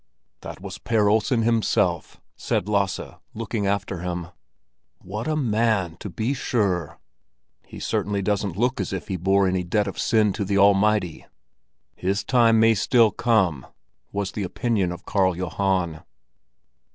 [0.41, 4.29] "That was Per Olsen himself," said Lasse, looking after him.
[4.97, 6.97] "What a man, to be sure!
[7.67, 11.27] He certainly doesn't look as if he bore any debt of sin to the Almighty."
[11.95, 13.67] "His time may still come,"
[14.11, 16.01] was the opinion of Karl Johan.